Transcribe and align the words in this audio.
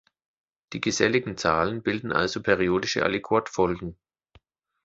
Die 0.73 0.81
geselligen 0.81 1.37
Zahlen 1.37 1.83
bilden 1.83 2.11
also 2.11 2.41
periodische 2.41 3.03
Aliquot-Folgen. 3.03 3.99